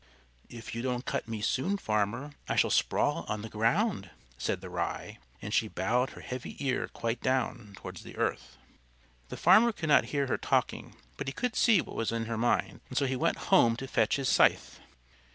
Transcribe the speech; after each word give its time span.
"If 0.49 0.73
you 0.73 0.81
don't 0.81 1.05
cut 1.05 1.27
me 1.27 1.41
soon, 1.41 1.77
farmer, 1.77 2.31
I 2.49 2.55
shall 2.55 2.71
sprawl 2.71 3.23
on 3.27 3.43
the 3.43 3.49
ground," 3.51 4.09
said 4.35 4.59
the 4.59 4.69
Rye, 4.71 5.19
and 5.43 5.53
she 5.53 5.67
bowed 5.67 6.09
her 6.13 6.21
heavy 6.21 6.55
ear 6.57 6.87
quite 6.87 7.21
down 7.21 7.75
towards 7.77 8.01
the 8.01 8.17
earth. 8.17 8.57
The 9.29 9.37
farmer 9.37 9.71
could 9.71 9.89
not 9.89 10.05
hear 10.05 10.25
her 10.25 10.39
talking, 10.39 10.95
but 11.17 11.27
he 11.27 11.33
could 11.33 11.55
see 11.55 11.81
what 11.81 11.95
was 11.95 12.11
in 12.11 12.25
her 12.25 12.35
mind, 12.35 12.81
and 12.89 12.97
so 12.97 13.05
he 13.05 13.15
went 13.15 13.37
home 13.53 13.75
to 13.75 13.87
fetch 13.87 14.15
his 14.15 14.27
scythe. 14.27 14.79